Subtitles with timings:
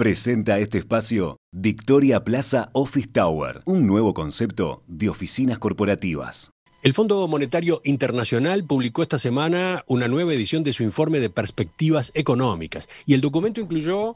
[0.00, 6.52] Presenta este espacio Victoria Plaza Office Tower, un nuevo concepto de oficinas corporativas.
[6.82, 12.12] El Fondo Monetario Internacional publicó esta semana una nueva edición de su informe de perspectivas
[12.14, 14.14] económicas y el documento incluyó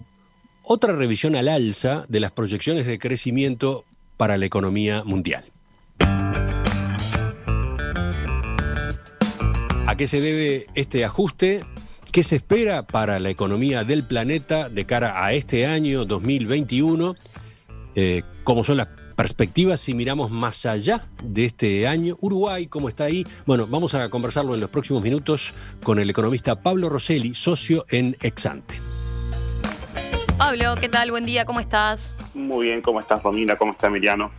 [0.62, 3.84] otra revisión al alza de las proyecciones de crecimiento
[4.16, 5.44] para la economía mundial.
[9.86, 11.62] ¿A qué se debe este ajuste?
[12.14, 17.16] ¿Qué se espera para la economía del planeta de cara a este año 2021?
[17.96, 18.86] Eh, ¿Cómo son las
[19.16, 22.16] perspectivas si miramos más allá de este año?
[22.20, 23.26] Uruguay, ¿cómo está ahí?
[23.46, 28.16] Bueno, vamos a conversarlo en los próximos minutos con el economista Pablo Rosselli, socio en
[28.22, 28.76] Exante.
[30.38, 31.10] Pablo, ¿qué tal?
[31.10, 32.14] Buen día, ¿cómo estás?
[32.32, 33.56] Muy bien, ¿cómo estás, Romina?
[33.56, 34.30] ¿Cómo está Emiliano?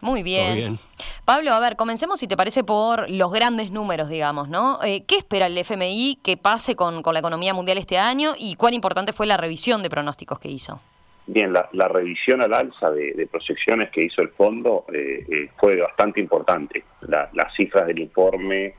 [0.00, 0.78] Muy bien.
[1.24, 4.78] Pablo, a ver, comencemos si te parece por los grandes números, digamos, ¿no?
[4.84, 8.74] Eh, ¿Qué espera el FMI que pase con, la economía mundial este año y cuán
[8.74, 10.82] importante fue la revisión de pronósticos que hizo?
[11.26, 16.20] Bien, la, revisión al alza de, proyecciones que hizo el fondo eh, eh, fue bastante
[16.20, 16.84] importante.
[17.08, 18.74] las cifras del informe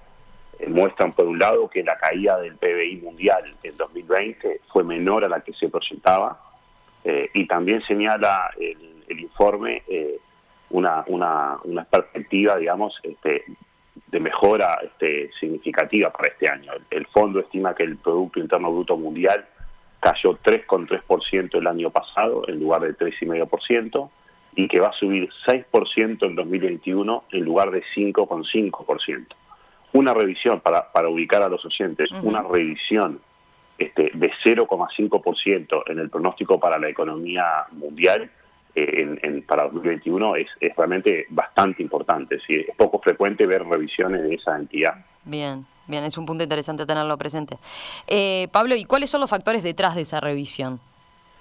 [0.67, 5.30] muestran, por un lado, que la caída del PBI mundial en 2020 fue menor a
[5.30, 6.39] la que se proyectaba
[7.33, 9.83] y también señala el informe
[10.75, 13.45] una, una, una perspectiva, digamos, este,
[14.07, 16.73] de mejora este, significativa para este año.
[16.89, 19.45] El, fondo estima que el Producto Interno Bruto Mundial
[20.01, 24.09] cayó 3,3% el año pasado en lugar de 3,5%
[24.55, 29.27] y que va a subir 6% en 2021 en lugar de 5,5%.
[29.93, 33.21] Una revisión, para, para ubicar a los oyentes, una revisión
[33.77, 38.29] este, de 0,5% en el pronóstico para la economía mundial
[38.75, 42.39] en, para 2021 es, es, realmente bastante importante.
[42.47, 45.05] Es poco frecuente ver revisiones de esa entidad.
[45.23, 47.57] Bien, bien, es un punto interesante tenerlo presente.
[48.07, 50.79] Eh, Pablo, ¿y cuáles son los factores detrás de esa revisión?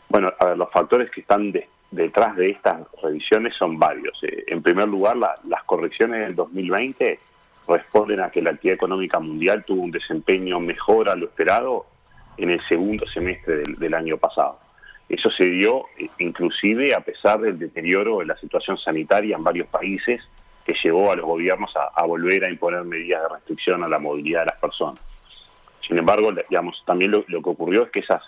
[0.09, 1.53] Bueno, a ver, los factores que están
[1.91, 4.17] detrás de estas revisiones son varios.
[4.23, 7.19] Eh, en primer lugar, las correcciones del 2020
[7.67, 11.87] responden a que la actividad económica mundial tuvo un desempeño mejor a lo esperado
[12.37, 14.59] en el segundo semestre del año pasado.
[15.09, 19.69] Eso se dio eh, inclusive a pesar del deterioro de la situación sanitaria en varios
[19.69, 20.23] países
[20.65, 24.41] que llevó a los gobiernos a, volver a imponer medidas de restricción a la movilidad
[24.41, 24.99] de las personas.
[25.87, 28.23] Sin embargo, digamos, también lo, que ocurrió es que esas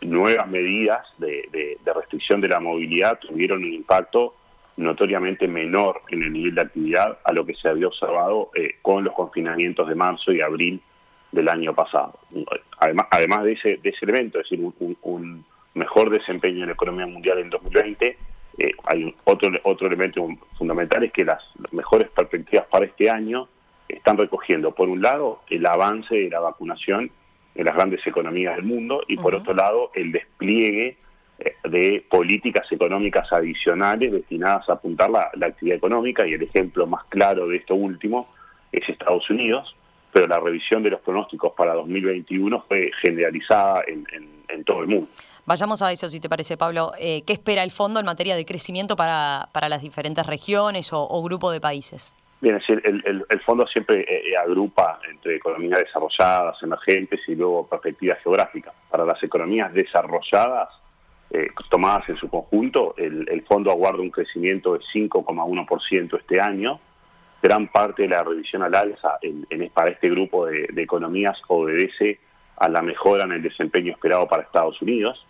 [0.00, 4.34] nuevas medidas de, restricción de la movilidad tuvieron un impacto
[4.76, 9.04] notoriamente menor en el nivel de actividad a lo que se había observado eh, con
[9.04, 10.82] los confinamientos de marzo y abril
[11.30, 12.18] del año pasado.
[12.80, 17.06] Además, además de, ese, de ese elemento, es decir, un mejor desempeño en la economía
[17.06, 18.16] mundial en 2020.
[18.58, 20.26] Eh, hay otro, otro elemento
[20.58, 23.48] fundamental, es que las, mejores perspectivas para este año
[23.88, 27.10] están recogiendo, por un lado, el avance de la vacunación
[27.54, 30.96] en las grandes economías del mundo y, por otro lado, el despliegue
[31.38, 37.04] eh, de políticas económicas adicionales destinadas a apuntar la, actividad económica y el ejemplo más
[37.04, 38.28] claro de esto último
[38.70, 39.74] es Estados Unidos,
[40.12, 45.08] pero la revisión de los pronósticos para 2021 fue generalizada en todo el mundo.
[45.44, 46.92] Vayamos a eso, si te parece, Pablo.
[46.98, 51.02] Eh, ¿Qué espera el fondo en materia de crecimiento para, para las diferentes regiones o,
[51.02, 52.14] o grupos de países?
[52.40, 57.34] Bien, es decir, el, el, fondo siempre eh, eh, agrupa entre economías desarrolladas, emergentes y
[57.34, 58.72] luego perspectivas geográficas.
[58.88, 60.68] Para las economías desarrolladas,
[61.70, 66.78] tomadas en su conjunto, el, fondo aguarda un crecimiento de 5,1% este año.
[67.42, 72.20] Gran parte de la revisión al alza en, para este grupo de, de economías obedece
[72.58, 75.24] a la mejora en el desempeño esperado para Estados Unidos.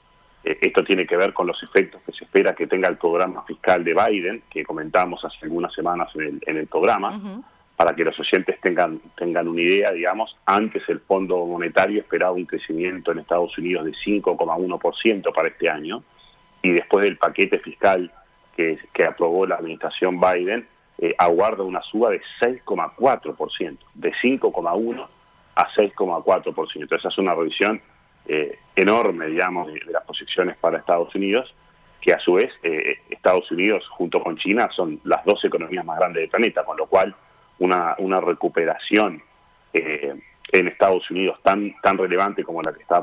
[0.45, 3.45] Eh, esto tiene que ver con los efectos que se espera que tenga el programa
[3.45, 7.43] fiscal de Biden, que comentamos hace algunas semanas en el, programa,
[7.77, 12.47] para que los oyentes tengan, tengan una idea, digamos, antes el Fondo Monetario esperaba un
[12.47, 16.03] crecimiento en Estados Unidos de 5,1% para este año,
[16.63, 18.13] y después del paquete fiscal
[18.57, 20.67] que, que aprobó la administración Biden,
[20.99, 25.09] eh, aguarda una suba de 6,4%, de 5,1%
[25.55, 26.97] a 6,4%.
[26.97, 27.81] Esa es una revisión
[28.27, 31.55] eh, enorme, digamos, de, las posiciones para Estados Unidos,
[32.01, 35.99] que a su vez eh, Estados Unidos junto con China son las dos economías más
[35.99, 37.15] grandes del planeta, con lo cual
[37.59, 39.23] una, una recuperación
[39.73, 40.15] eh,
[40.53, 43.03] en Estados Unidos tan, tan relevante como la que está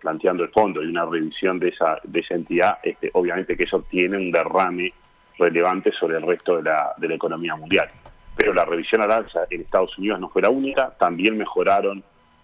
[0.00, 3.84] planteando el fondo y una revisión de esa, de esa entidad, este, obviamente que eso
[3.90, 4.92] tiene un derrame
[5.38, 7.90] relevante sobre el resto de la, de la economía mundial.
[8.36, 12.02] Pero la revisión al alza en Estados Unidos no fue la única, también mejoraron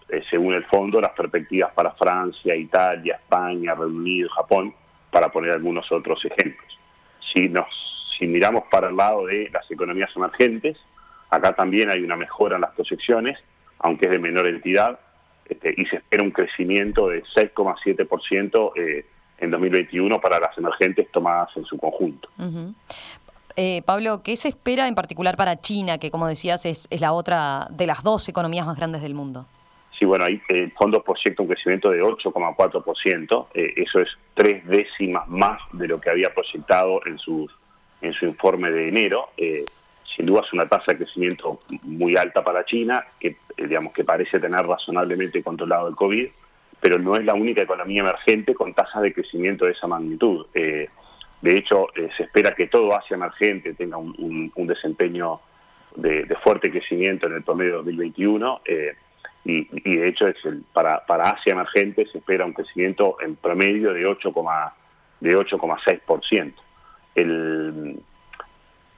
[0.09, 4.73] eh, según el fondo, las perspectivas para Francia, Italia, España, Reino Unido, Japón,
[5.11, 6.79] para poner algunos otros ejemplos.
[7.33, 7.67] Si, nos,
[8.17, 10.77] si miramos para el lado de las economías emergentes,
[11.29, 13.37] acá también hay una mejora en las proyecciones,
[13.79, 14.99] aunque es de menor entidad,
[15.45, 19.05] este, y se espera un crecimiento de 6,7% eh,
[19.37, 22.29] en 2021 para las emergentes tomadas en su conjunto.
[23.55, 27.67] Eh, Pablo, ¿qué se espera en particular para China, que como decías es, la otra
[27.69, 29.45] de las dos economías más grandes del mundo?
[29.97, 35.27] Sí, bueno, ahí el fondo proyecta un crecimiento de 8,4%, eh, eso es tres décimas
[35.29, 37.51] más de lo que había proyectado en, sus,
[38.01, 39.29] en su informe de enero.
[39.37, 39.65] Eh,
[40.15, 44.39] sin duda es una tasa de crecimiento muy alta para China, que digamos que parece
[44.39, 46.27] tener razonablemente controlado el COVID,
[46.79, 50.45] pero no es la única economía emergente con tasas de crecimiento de esa magnitud.
[51.45, 55.41] De hecho, eh, se espera que todo Asia emergente tenga un, desempeño
[55.95, 58.95] de, fuerte crecimiento en el promedio 2021 eh,
[59.45, 60.35] y, de hecho es
[60.73, 64.73] para, para Asia emergente se espera un crecimiento en promedio de 8,6%.
[65.19, 66.53] De 8,6%.
[67.13, 67.99] El,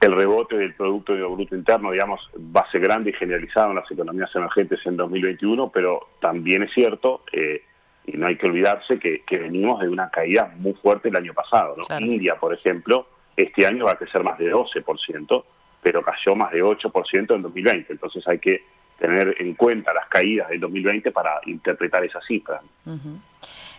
[0.00, 3.90] el rebote del Producto Bruto Interno, digamos, va a ser grande y generalizado en las
[3.90, 7.62] economías emergentes en 2021, pero también es cierto eh,
[8.06, 11.76] y no hay que olvidarse que, venimos de una caída muy fuerte el año pasado.
[12.00, 13.06] India, por ejemplo,
[13.36, 15.44] este año va a crecer más de 12%,
[15.82, 17.92] pero cayó más de 8% en 2020.
[17.92, 18.62] Entonces hay que
[18.98, 22.60] tener en cuenta las caídas del 2020 para interpretar esas cifras.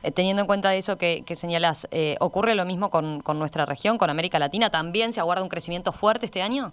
[0.01, 3.98] Eh, teniendo en cuenta eso que, que señalás, eh, ¿ocurre lo mismo con, nuestra región,
[3.98, 4.69] con América Latina?
[4.69, 6.71] ¿También se aguarda un crecimiento fuerte este año?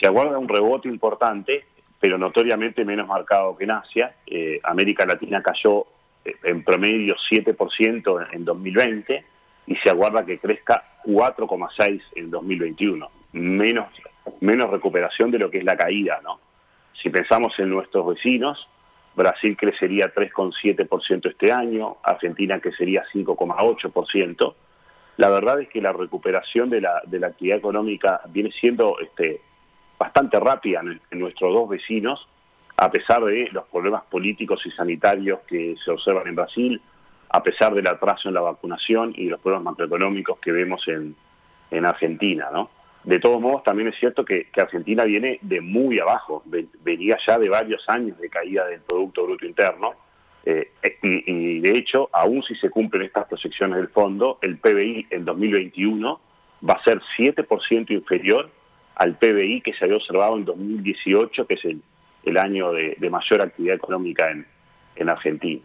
[0.00, 1.64] Se aguarda un rebote importante,
[1.98, 4.14] pero notoriamente menos marcado que en Asia.
[4.26, 5.86] Eh, América Latina cayó
[6.24, 9.24] en promedio 7% en 2020
[9.66, 13.10] y se aguarda que crezca 4,6 en 2021.
[13.32, 13.88] Menos,
[14.40, 16.38] menos recuperación de lo que es la caída, ¿no?
[17.02, 18.68] Si pensamos en nuestros vecinos,
[19.14, 24.54] Brasil crecería 3,7% este año, Argentina crecería 5,8%.
[25.16, 29.40] La verdad es que la recuperación de la, de la actividad económica viene siendo este,
[29.98, 32.26] bastante rápida en nuestros dos vecinos
[32.80, 36.80] a pesar de los problemas políticos y sanitarios que se observan en Brasil,
[37.28, 41.14] a pesar del atraso en la vacunación y los problemas macroeconómicos que vemos en,
[41.84, 42.70] Argentina, ¿no?
[43.04, 46.42] De todos modos, también es cierto que, Argentina viene de muy abajo,
[46.82, 49.94] venía ya de varios años de caída del Producto Bruto Interno,
[50.44, 50.70] eh,
[51.02, 55.24] y, y, de hecho, aún si se cumplen estas proyecciones del fondo, el PBI en
[55.24, 56.20] 2021
[56.68, 58.50] va a ser 7% inferior
[58.96, 63.76] al PBI que se había observado en 2018, que es el año de, mayor actividad
[63.76, 64.46] económica en,
[65.08, 65.62] Argentina.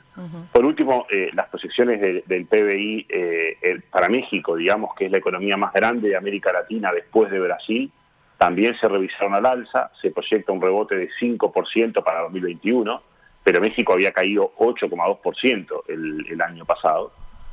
[0.51, 5.57] Por último, eh, las proyecciones del PBI eh, para México, digamos que es la economía
[5.57, 7.91] más grande de América Latina después de Brasil,
[8.37, 13.01] también se revisaron al alza, se proyecta un rebote de 5% para 2021,
[13.43, 17.11] pero México había caído 8,2% el, el año pasado.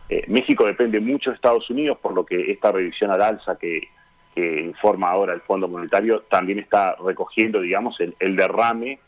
[0.08, 3.88] Eh, México depende mucho de Estados Unidos, por lo que esta revisión al alza que,
[4.34, 8.98] que informa ahora el Fondo Monetario, también está recogiendo, digamos, el, derrame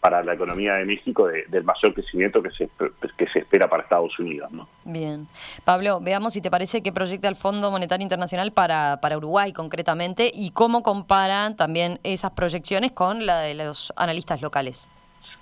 [0.00, 2.68] para la economía de México del mayor crecimiento que se,
[3.16, 4.52] que se espera para Estados Unidos.
[4.52, 4.68] ¿no?
[4.84, 5.26] Bien.
[5.64, 10.30] Pablo, veamos si te parece que proyecta el Fondo Monetario Internacional para, para Uruguay concretamente
[10.32, 14.88] y cómo comparan también esas proyecciones con la de los analistas locales.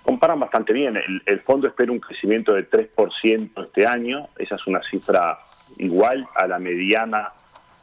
[0.02, 0.96] Comparan bastante bien.
[0.96, 4.28] El, el fondo espera un crecimiento de 3% este año.
[4.38, 5.38] Esa es una cifra
[5.78, 7.32] igual a la mediana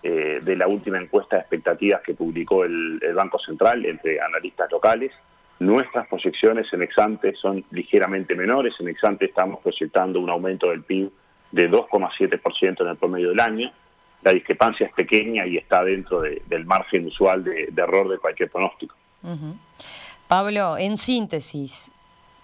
[0.04, 5.12] eh, de la última encuesta de expectativas que publicó el, Banco Central entre analistas locales.
[5.62, 8.74] Nuestras proyecciones en Exante son ligeramente menores.
[8.80, 11.12] En Exante estamos proyectando un aumento del PIB
[11.52, 13.72] de 2,7% en el promedio del año.
[14.24, 18.96] La discrepancia es pequeña y está dentro del margen usual de, error de cualquier pronóstico.
[20.28, 21.92] Pablo, en síntesis,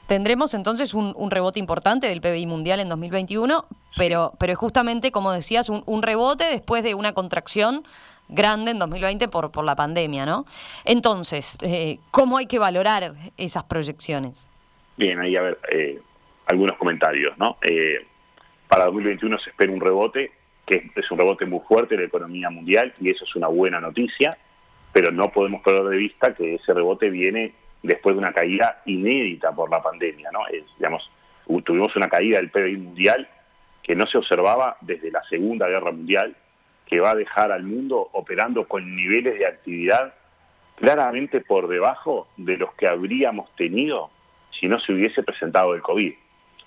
[0.05, 3.65] tendremos entonces un, rebote importante del PBI mundial en 2021,
[3.95, 7.83] pero, pero es justamente, como decías, un, rebote después de una contracción
[8.29, 10.45] grande en 2020 por, por la pandemia, ¿no?
[10.85, 14.47] Entonces, eh, ¿cómo hay que valorar esas proyecciones?
[14.97, 16.01] Bien, ahí a ver, eh,
[16.47, 17.57] algunos comentarios, ¿no?
[17.61, 18.05] Eh,
[18.67, 20.31] para 2021 se espera un rebote,
[20.65, 23.79] que es un rebote muy fuerte de la economía mundial, y eso es una buena
[23.79, 24.37] noticia,
[24.91, 27.53] pero no podemos perder de vista que ese rebote viene
[27.83, 30.39] después de una caída inédita por la pandemia, ¿no?
[30.77, 31.09] digamos,
[31.63, 33.29] tuvimos una caída del PBI mundial
[33.83, 36.35] que no se observaba desde la Segunda Guerra Mundial,
[36.87, 40.13] que va a dejar al mundo operando con niveles de actividad
[40.75, 44.09] claramente por debajo de los que habríamos tenido
[44.59, 46.13] si no se hubiese presentado el COVID.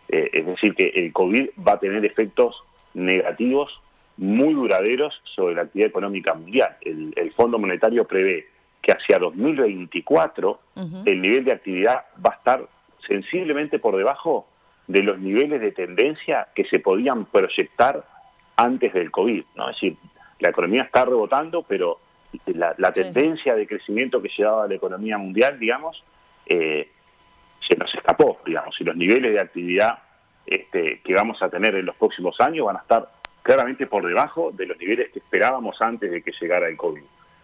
[0.09, 2.63] Eh, es decir, que el COVID va a tener efectos
[2.95, 3.81] negativos
[4.17, 6.77] muy duraderos sobre la actividad económica mundial.
[6.83, 8.47] El, Fondo Monetario prevé
[8.83, 10.61] que hacia 2024
[11.07, 12.69] el nivel de actividad va a estar
[13.07, 14.47] sensiblemente por debajo
[14.89, 18.05] de los niveles de tendencia que se podían proyectar
[18.61, 19.45] antes del COVID.
[19.57, 19.71] ¿no?
[19.71, 19.97] Es decir,
[20.39, 22.01] la economía está rebotando, pero
[22.47, 26.03] la, tendencia de crecimiento que llevaba la economía mundial, digamos,
[26.47, 26.91] eh,
[27.67, 29.99] se nos escapó, digamos, y los niveles de actividad
[30.47, 33.11] este, que vamos a tener en los próximos años van a estar
[33.43, 37.03] claramente por debajo de los niveles que esperábamos antes de que llegara el COVID.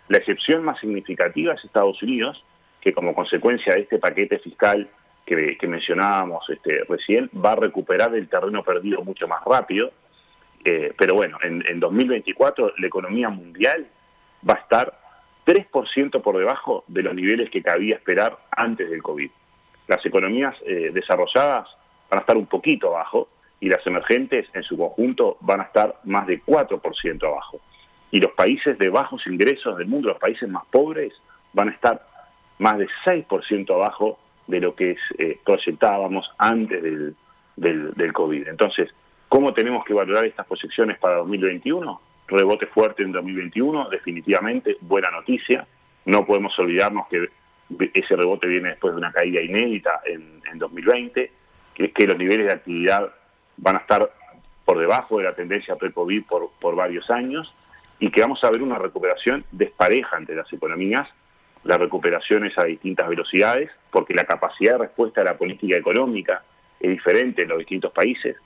[0.09, 2.45] La excepción más significativa es Estados Unidos,
[2.81, 4.89] que como consecuencia de este paquete fiscal
[5.25, 9.91] que, mencionábamos este, recién, va a recuperar el terreno perdido mucho más rápido.
[10.69, 13.87] Eh, pero bueno, en, 2024 la economía mundial
[14.49, 14.99] va a estar
[15.47, 19.31] 3% por debajo de los niveles que cabía esperar antes del COVID.
[19.87, 21.69] Las economías eh, desarrolladas
[22.11, 23.29] van a estar un poquito abajo
[23.61, 27.61] y las emergentes en su conjunto van a estar más de 4% abajo.
[28.11, 31.13] Y los países de bajos ingresos del mundo, los países más pobres,
[31.53, 32.05] van a estar
[32.59, 34.19] más de 6% abajo
[34.49, 37.15] de lo que eh, proyectábamos antes del,
[37.57, 38.49] del, COVID.
[38.49, 38.91] Entonces,
[39.29, 42.01] ¿cómo tenemos que valorar estas proyecciones para 2021?
[42.29, 45.67] Rebote fuerte en 2021, definitivamente, buena noticia.
[46.05, 47.29] No podemos olvidarnos que
[47.95, 51.31] ese rebote viene después de una caída inédita en, en 2020,
[51.75, 53.13] que es que los niveles de actividad
[53.57, 54.11] van a estar
[54.67, 56.25] por debajo de la tendencia pre-COVID
[56.61, 57.55] por, varios años
[57.99, 61.09] y que vamos a ver una recuperación despareja entre las economías.
[61.63, 66.43] La recuperación es a distintas velocidades porque la capacidad de respuesta a la política económica
[66.81, 68.37] es diferente en los distintos países,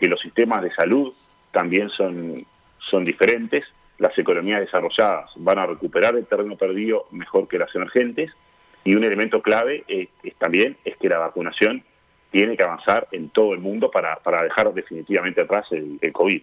[0.00, 1.12] porque los sistemas de salud
[1.52, 2.46] también son,
[2.78, 3.66] son diferentes.
[3.98, 8.30] Las economías desarrolladas van a recuperar el terreno perdido mejor que las emergentes
[8.82, 9.84] y un elemento clave
[10.38, 11.84] también es que la vacunación
[12.30, 16.40] tiene que avanzar en todo el mundo para, para dejar definitivamente atrás el, COVID.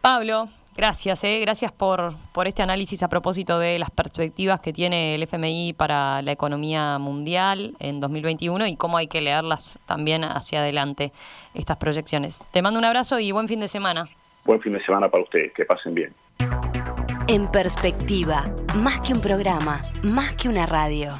[0.00, 1.40] Pablo, gracias, eh.
[1.40, 6.22] gracias por, por este análisis a propósito de las perspectivas que tiene el FMI para
[6.22, 11.12] la economía mundial en 2021 y cómo hay que leerlas también hacia adelante,
[11.54, 12.46] estas proyecciones.
[12.52, 14.08] Te mando un abrazo y buen fin de semana.
[14.44, 16.14] Buen fin de semana para ustedes, que pasen bien.
[17.28, 18.44] En perspectiva,
[18.76, 21.16] más que un programa, más que una radio.